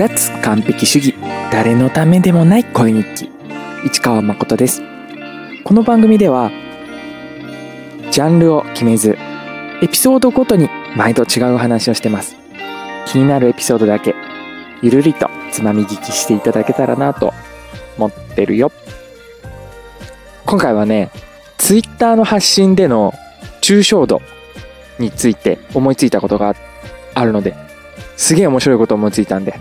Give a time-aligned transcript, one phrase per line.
[0.00, 1.14] 脱完璧主義。
[1.52, 3.30] 誰のためでもない恋日記。
[3.84, 4.80] 市川誠です。
[5.62, 6.50] この番組では
[8.10, 9.18] ジャンルを決めず
[9.82, 12.34] エピソードごとに毎度違う話をしてます。
[13.08, 14.14] 気になるエピソードだけ
[14.80, 17.34] ゆるりとつまみ聞きしていただけたらなと
[17.98, 18.72] 思ってるよ。
[20.46, 21.10] 今回はね
[21.58, 23.12] ツイッターの発信での
[23.60, 24.22] 抽象度
[24.98, 26.56] について思いついたことが
[27.12, 27.54] あるので
[28.16, 29.60] すげえ面白いこと思いついたんで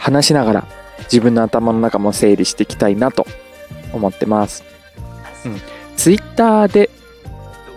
[0.00, 0.66] 話しながら
[1.02, 3.26] 自分の頭の中も整理していきたいなと
[3.92, 4.64] 思ってます。
[5.44, 5.60] うん。
[5.96, 6.90] ツイッターで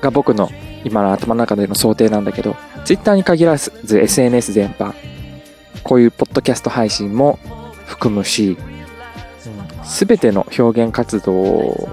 [0.02, 0.50] が僕の
[0.84, 4.94] 今の頭の中での想定なんだけど、ツイッターに限らず SNS 全般、
[5.84, 7.40] こういうポッドキャスト配信も
[7.86, 8.58] 含むし、
[9.84, 11.90] すべての表現活動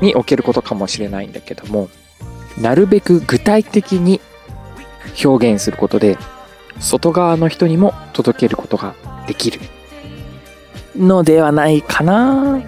[0.00, 1.88] におけることかもしれないんだけども、
[2.60, 4.20] なるべく具体的に
[5.24, 6.18] 表現することで、
[6.80, 8.94] 外側の人にも届けることが
[9.26, 9.60] できる
[10.96, 12.60] のではないかな。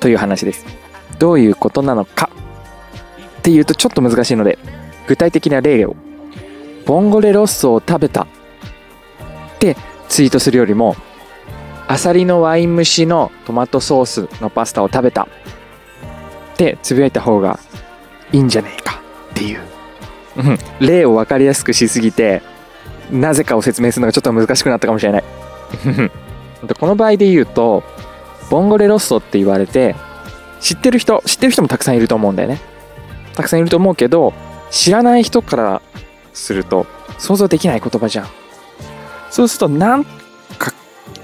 [0.00, 0.66] という話です。
[1.18, 2.30] どういうことなのか。
[3.38, 4.58] っていうとちょっと難しいので、
[5.06, 5.96] 具体的な例を、
[6.86, 8.22] ボンゴレロッソを食べた。
[8.22, 8.26] っ
[9.58, 9.76] て
[10.08, 10.96] ツイートするよりも、
[11.88, 15.22] アサリのワイン蒸しのトマトソースのパスタを食べた。
[15.22, 15.26] っ
[16.56, 17.58] てつぶやいた方が
[18.32, 19.00] いいんじゃねえか
[19.32, 19.60] っていう。
[20.80, 22.42] 例を分かりやすくしすぎて、
[23.12, 25.24] なぜかを説明するのがちょっと難しくなったかもしれない。
[26.80, 27.82] この場合で言うと、
[28.50, 29.94] ボンゴレロッソって言われて、
[30.60, 32.60] 知ってる人、知ってる人もたくさんいると思うんだよね。
[33.34, 34.32] たくさんいると思うけど、
[34.70, 35.82] 知らない人から
[36.32, 36.86] すると
[37.18, 38.26] 想像できない言葉じゃん。
[39.30, 40.04] そうするとなん
[40.58, 40.72] か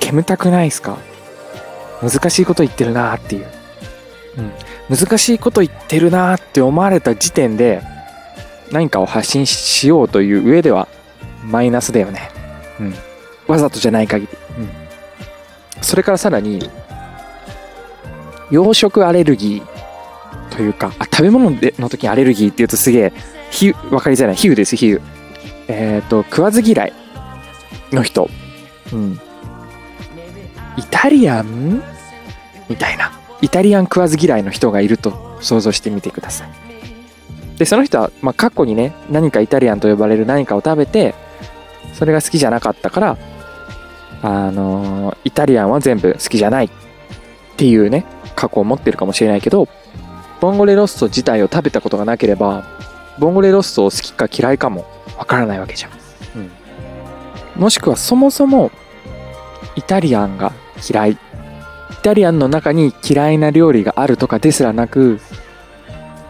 [0.00, 0.96] 煙たくないですか？
[2.02, 3.46] 難しいこと言ってるなーっていう。
[4.90, 4.96] うん。
[4.96, 7.82] 難しいこと言ってるなーって思われた時点で
[8.70, 10.88] 何かを発信しようという上では
[11.44, 12.30] マイナスだよね。
[12.80, 12.94] うん。
[13.46, 14.38] わざとじゃない限り。
[14.58, 14.68] うん。
[15.82, 16.70] それからさらに、
[18.50, 23.12] 洋食アレルギーというか、あ、食べ物での時にアレルギーって言うとすげえ、
[23.50, 24.36] ひ、わかりづらい。
[24.36, 25.00] 皮膚です、皮膚。
[25.68, 26.92] えっ、ー、と、食わず嫌い
[27.92, 28.28] の人。
[28.92, 29.20] うん。
[30.76, 31.82] イタリアン？
[32.68, 33.12] みたいな。
[33.40, 36.50] イタリアン食わず嫌いの人がいると想像してみてください。
[37.58, 41.14] で、その人は、まあ、過去にね、何かイタリアンと呼ばれる何かを食べて、
[41.94, 43.16] それが好きじゃなかったから、
[44.22, 46.70] あのイタリアンは全部好きじゃないっ
[47.56, 49.68] ていうね、過去を持ってるかもしれないけど、
[50.40, 52.64] ボンゴレロッソ自体を食べたことがなければ、
[53.18, 55.90] ボンゴレロッソを好きか嫌いかもわからないわけじゃん。
[56.36, 57.62] うん。
[57.62, 58.70] もしくはそもそも、
[59.74, 60.52] イタリアンが
[60.88, 61.12] 嫌い。
[61.12, 61.16] イ
[62.02, 65.20] タリアンの中に嫌いな料理があるとかですらなく、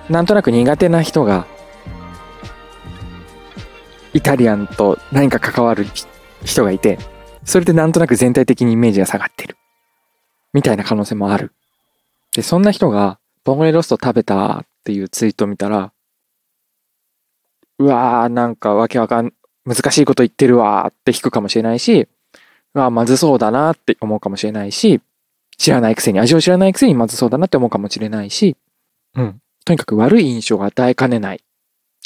[0.09, 1.47] なんとなく苦手な人が、
[4.19, 5.87] イタリアンと何か関わる
[6.45, 6.99] 人がいて、
[7.45, 9.57] それでなんとなく全体的にイメージが下がってる。
[10.53, 11.53] みたいな可能性もある。
[12.35, 15.93] で、そんな人が、ボンゴレロスト食べたっていうツイートを見たら、
[17.79, 19.33] うわー、なんかわけわかん、
[19.65, 22.09] 難しいこと言ってるわーって引くかもしれないし、
[22.75, 25.01] うわー、まずそうだなって思うかもしれないし、
[25.59, 28.57] 知らないくせに、味を知らないくせにまずそうだなって思うかもしれないし、
[29.15, 29.41] うん。
[29.65, 31.41] とにかく悪い印象を与えかねない。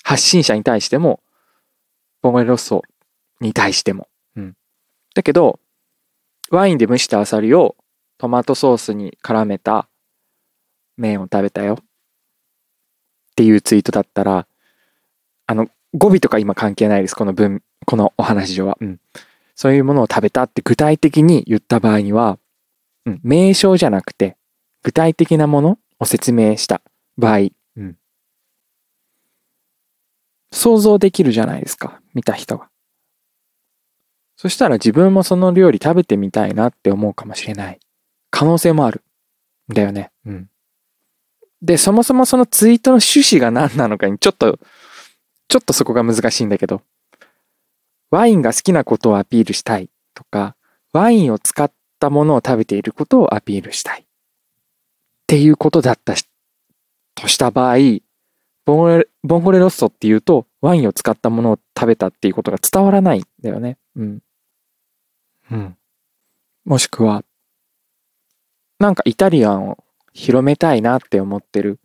[0.03, 1.21] 発信者に対しても、
[2.23, 2.83] ボンゴレロッソ
[3.41, 4.09] に対しても。
[4.37, 4.57] うん。
[5.15, 5.59] だけど、
[6.51, 7.77] ワインで蒸したアサリを
[8.19, 9.89] トマトソースに絡めた
[10.97, 11.79] 麺を食べたよ。
[11.81, 11.85] っ
[13.35, 14.47] ていうツイートだったら、
[15.47, 17.15] あの、語尾とか今関係ないです。
[17.15, 18.79] この文、このお話上は。
[18.81, 19.01] うん。
[19.55, 22.39] そういうものを食べたって具体的に言った場合には、
[23.05, 24.37] うん、名称じゃなくて、
[24.83, 26.81] 具体的なものを説明した
[27.17, 27.53] 場合、うん。
[30.53, 32.01] 想像できるじゃないですか。
[32.15, 32.69] 見た人が。
[34.37, 37.81] そしたら自分もその料理食べてみたいなって思うかもしれない。
[38.31, 39.03] 可能性もある。
[39.69, 40.11] だよね。
[40.27, 40.51] うん。
[41.63, 44.59] で、そもそもそのツイートの趣旨が何なのかにちょっと、
[45.49, 46.83] ちょっとそこが難しいんだけど、
[48.11, 50.57] ワインが好きなことをアピールしたいとか、
[50.93, 54.03] ワインを使ったものを食べていることをアピールしたい。
[54.03, 54.05] っ
[55.27, 56.15] ていうことだった
[57.15, 57.77] とした場合、
[58.65, 63.77] ボンゴレ、ボンゴレロッソっていうと、ワインを使ったものを食べたっていうことが伝わらないんだよね。
[63.97, 64.23] うん。
[65.51, 65.77] うん。
[66.65, 67.25] もしくは、
[68.79, 71.81] なんかイタリアンを広めたいなって思ってる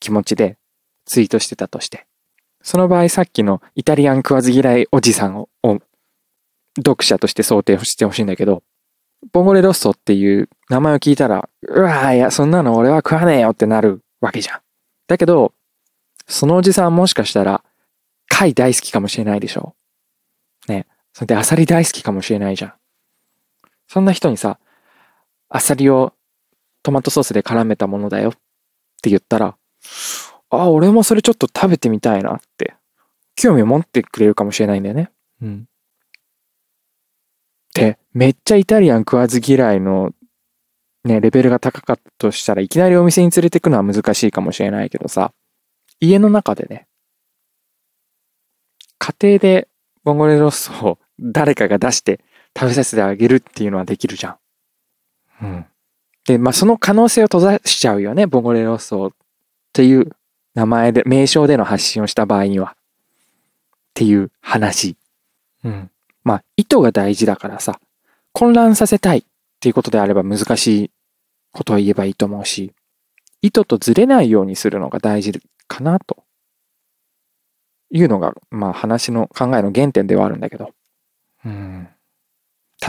[0.00, 0.58] 気持ちで
[1.04, 2.06] ツイートしてたとして。
[2.62, 5.48] その場合さっきのイタリアン食わず嫌いおじさんを
[6.76, 8.64] 読者として想定してほしいんだけど、
[9.32, 14.60] ボンゴレロッソっていう名前を聞いたら、うわーいや、そんなの俺は食わねえよってなるわけじゃん。
[15.06, 15.52] だけど、
[16.26, 17.62] そのおじさんもしかしたら、
[18.38, 19.74] 貝大好きかもしれないでしょ。
[20.68, 20.86] ね。
[21.14, 22.74] それでアサリ大好きかもしれないじゃん。
[23.88, 24.58] そんな人にさ、
[25.48, 26.12] アサリを
[26.82, 28.32] トマトソースで絡めたものだよっ
[29.00, 29.56] て言ったら、
[30.50, 32.74] あ、俺もそれちょっと食べてみたいなって、
[33.36, 35.10] 興味を持ってくれるかもしれないんだよね。
[35.40, 35.66] うん。
[37.74, 40.12] で、めっちゃイタリアン食わず嫌いの
[41.04, 45.32] ね、レベルが高かったとしたらいきなりお店に連れてくのは難しいかもしれないけどさ、
[46.00, 46.86] 家の中でね、
[49.06, 49.68] 家庭で
[50.02, 52.20] ボンゴレロッソを誰かが出して
[52.58, 54.36] 食べさせてあげるっていうのはできるじゃん。
[55.42, 55.66] うん。
[56.26, 59.10] で、まあ、その可能性を閉ざしちゃうよね、ボンゴレロッソっ
[59.72, 60.10] ていう
[60.54, 62.74] 名前で、名称での発信をした場合には。
[62.74, 62.76] っ
[63.94, 64.96] ていう話。
[65.62, 65.90] うん。
[66.24, 67.78] まあ、意図が大事だからさ、
[68.32, 69.24] 混乱させたいっ
[69.60, 70.90] ていうことであれば難しい
[71.52, 72.72] ことを言えばいいと思うし、
[73.40, 76.25] 意図とずれないようにするのが大事かなと
[77.90, 80.72] いうのが、まあ話の考えの原点ではあるんだけど。
[81.44, 81.88] うん。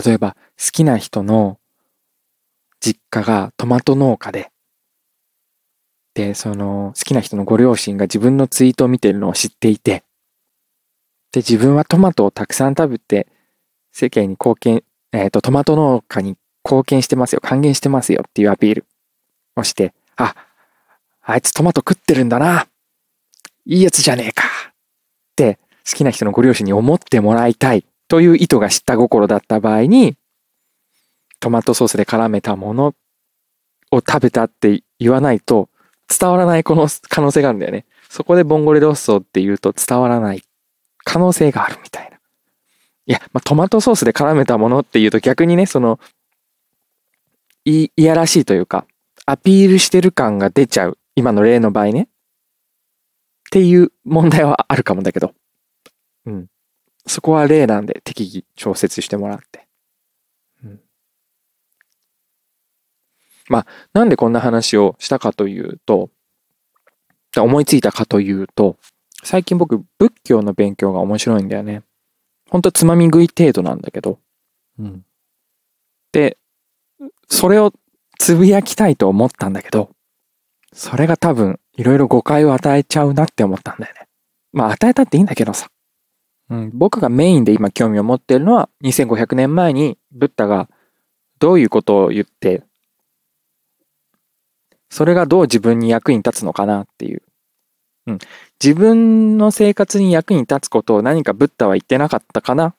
[0.05, 1.59] 例えば、好きな人の
[2.79, 4.51] 実家がトマト農家で、
[6.13, 10.03] で、その好きな人のご両親が自分のツイートを見てるのを知っていて、
[11.31, 13.27] で、自分はトマトをたくさん食べて、
[13.91, 18.85] 世間に貢献、えっ、ー、と、トマト農家に貢献してますよ、還元してますよっていうアピール
[19.55, 20.35] をして、あ、
[21.21, 22.67] あいつトマト食ってるんだな。
[23.65, 24.44] いいやつじゃねえか。
[25.37, 30.17] って好きな人のご両親に思ってもらいたいという意図が知った心だった場合に、
[31.39, 32.95] トマトソースで絡めたもの
[33.91, 35.69] を食べたって言わないと
[36.09, 37.85] 伝わらないこの可能性があるんだよね。
[38.09, 40.41] そこでボンゴレロッソって言うと伝わらない
[41.03, 42.17] 可能性があるみたいな。
[43.05, 45.99] いや、まあ、トマトソースで絡めたものっていうと逆にね、その、
[47.65, 48.85] い、いやらしいというか、
[49.25, 50.97] アピールしてる感が出ちゃう。
[51.15, 52.07] 今の例の場合ね。
[53.47, 55.33] っていう問題はあるかもだけど。
[56.25, 56.47] うん。
[57.05, 59.67] そこは例なんで適宜調節してもらって。
[60.63, 60.79] うん。
[63.47, 66.09] まあ、なんでこんな話をしたかというと、
[67.38, 68.77] 思いついたかというと、
[69.23, 71.83] 最近僕、仏教の勉強が面白いんだよね。
[72.49, 74.19] ほんとつまみ食い程度なんだけど。
[74.79, 75.05] うん。
[76.11, 76.38] で、
[77.29, 77.73] それを
[78.19, 79.91] つぶやきたいと思ったんだけど、
[80.73, 84.07] それが多分、いろいろ誤解を与えちゃうなって思ったんだよね。
[84.51, 85.69] まあ、与えたっていいんだけどさ。
[86.50, 90.69] うん、僕がメインで今興味を持っているのは、2500年前にブッダが
[91.39, 92.63] どういうことを言って、
[94.89, 97.21] それがどう自分に役に立つのかなっていう。
[98.07, 98.19] うん。
[98.63, 102.73] 自分の生活に役に立つことを何かブッダは言ってなかったかな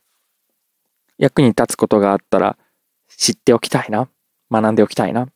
[1.19, 2.56] 役に立つことがあったら
[3.17, 4.09] 知っておきたいな。
[4.51, 5.25] 学んでおきたいな。
[5.25, 5.29] っ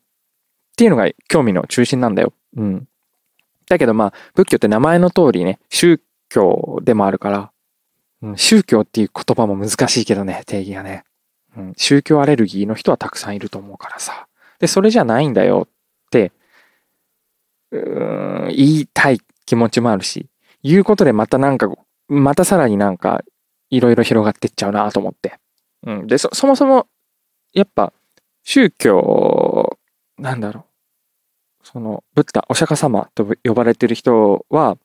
[0.75, 2.33] ていうのが興味の中心なんだよ。
[2.57, 2.87] うん。
[3.67, 7.51] だけどまあ、仏教って名前の通りね、宗教でもあるから、
[8.21, 11.03] うん、宗教っていう言葉も難しいけどね、定義がね。
[11.55, 14.27] うん、宗教アレルギーの人はたくさんいると思うからさ。
[14.59, 16.31] で、それじゃないんだよって、
[17.71, 20.27] うーん、言いたい気持ちもあるし、
[20.63, 21.69] 言うことでまたなんか、
[22.07, 23.23] またさらになんか、
[23.69, 25.37] いろいろ広がってっちゃうなと思って。
[25.85, 26.07] うん。
[26.07, 26.87] で、そ、そもそも、
[27.53, 27.91] やっぱ、
[28.43, 29.77] 宗教、
[30.17, 30.72] なんだろう。
[31.63, 34.77] その、ブッダ、お釈迦様と呼ばれてる人は、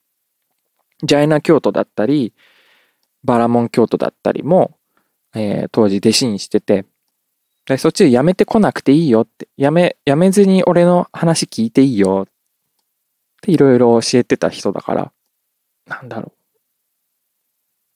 [1.03, 2.33] ジャイナ教徒だったり、
[3.25, 4.77] バラモン教徒だったりも、
[5.35, 6.87] えー、当時弟子にしてて、
[7.67, 12.33] でそっちでやめてこなくていいよって、やめ、やめずに俺の話聞いていいよっ
[13.43, 15.13] ていろいろ教えてた人だから、
[15.87, 16.39] なんだろう。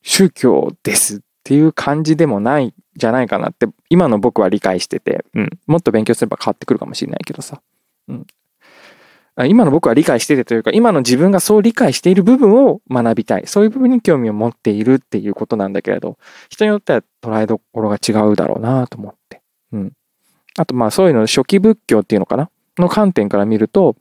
[0.03, 5.49] 宗教ですっていう感じでもないじゃないかなって、今の僕は理解してて、うん。
[5.65, 7.61] もっと勉強すれば変わってくるかもしれないけどさ。
[8.07, 8.27] うん。
[9.37, 13.47] 今の僕は理解しててというか、今の自分がそう理解している部分を学びたい。
[13.47, 16.17] そういう部分に興味を持っているっていうことなんだけれど、
[16.49, 19.41] 人によっては捉えどころが違うだろうなと思って。
[19.71, 19.93] うん。
[20.57, 22.49] あとまあそういうの初期仏教っていうのかな？
[22.77, 23.95] の観点から見ると、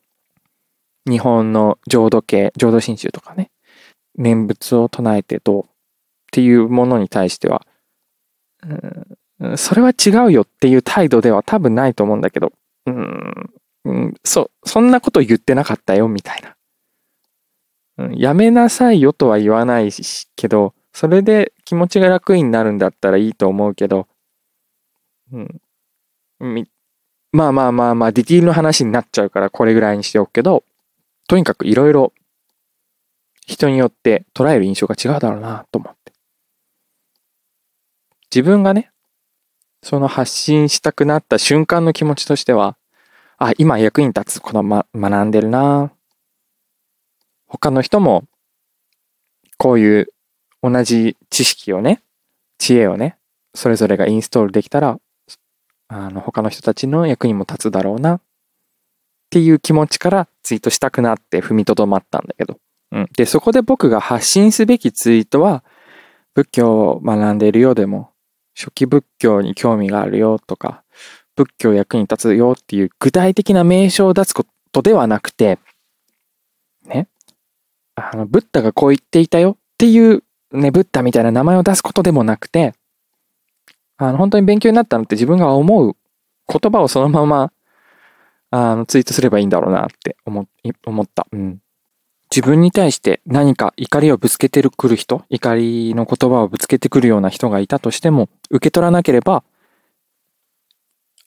[1.08, 3.50] 日本の浄土系、浄土真宗とかね、
[4.16, 5.66] 念仏を唱えてどうっ
[6.30, 7.66] ていうものに対しては、
[9.40, 12.52] うん、それは違うよっていう態度では多分ないと思うんだけど、
[12.86, 13.50] うん、
[13.84, 16.56] うん、そ、そんなこと言ってなかったよみたいな。
[18.04, 24.06] うん、やめなさいよとは言わないしけど、それで気持ちが楽になるんだったらいいと思うけど、
[25.32, 26.68] うん、
[27.32, 30.64] まあまあまあまあ、ディティールの話になっちゃうからこれぐらいにしておくけど、
[31.28, 32.12] とにかくいろいろ
[33.46, 36.12] 人によって捉える印象が違うだろうなと思って。
[38.34, 38.90] 自分がね、
[39.82, 42.76] その発信したくなった瞬間の気持ちとしては、
[43.44, 45.90] あ、今役に立つこの、ま、学んでるな
[47.48, 48.22] 他の人も、
[49.58, 50.12] こういう
[50.62, 52.02] 同じ知識をね、
[52.58, 53.16] 知恵をね、
[53.52, 54.96] それぞれがインストールできたら、
[55.88, 58.20] あの、他の人たちの役にも立つだろうなっ
[59.30, 62.58] ていう気持ちからツイートしたくなって踏みとどまったんだけど。
[62.92, 63.08] うん。
[63.16, 65.64] で、そこで僕が発信すべきツイートは、
[66.34, 68.12] 仏教を学んでいるようでも、
[68.56, 70.81] 初期仏教に興味があるよとか、
[71.36, 75.58] 仏教役に立つよっていう具体的な名称を出すことではなくて、
[76.84, 77.08] ね。
[77.94, 80.22] あの、ブッダがこう言っていたよっていう、
[80.52, 82.74] ね、ブッダみたいな名前を出すことでもなくて、
[83.96, 85.96] あの、本当に勉強になったのって自分が思う
[86.48, 87.52] 言葉をそのまま、
[88.50, 90.46] あの、ツイートすればいいんだろうなって思
[90.84, 91.26] 思った。
[91.32, 91.62] うん。
[92.34, 99.44] 自分に対して何か怒りをぶつけてくる人、怒りの言葉をぶつけてくるような人がいたとしても、受け取らなければ、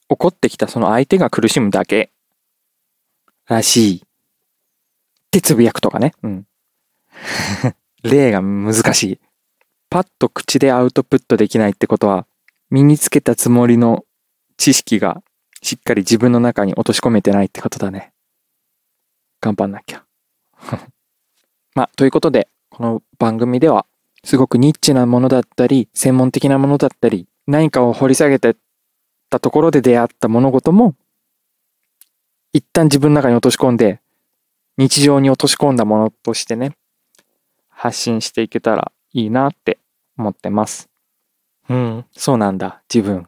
[0.08, 2.10] 怒ってきたその相手が苦しむだけ、
[3.46, 3.96] らしい。
[3.98, 4.00] っ
[5.30, 6.12] てつぶやくとかね。
[6.22, 6.46] うん。
[8.02, 9.20] 例が難しい。
[9.88, 12.26] パッと口でアウトプットできないってことは、
[12.70, 14.04] 身につけたつもりの
[14.56, 15.22] 知識が
[15.62, 18.12] しっかり自分の中に落とし込めてないってことだね。
[19.40, 20.04] 頑張んなきゃ。
[21.74, 23.86] まあ、ということで、この番組では、
[24.24, 28.56] すごくニッチなものだったり、専門的なものだったり、何かを掘り下げて
[29.30, 30.94] たところで出会った物事も、
[32.52, 34.00] 一旦自分の中に落とし込んで、
[34.78, 36.76] 日常に落とし込んだものとしてね、
[37.68, 39.78] 発信していけたらいいなって
[40.16, 40.88] 思ってます。
[41.68, 43.26] うん、そうなんだ、自分。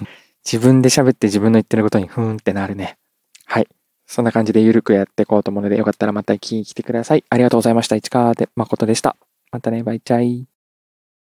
[0.44, 2.98] 自分で喋って自分の言ってることにふーんってなるね。
[3.44, 3.68] はい。
[4.06, 7.24] そんな感じでゆるくやっていこうと思うので、よかったらまた聞きに来てください。
[7.28, 7.96] ありがとうございました。
[7.96, 9.16] 市川で誠でした。
[9.52, 10.46] またね、バイチャイ。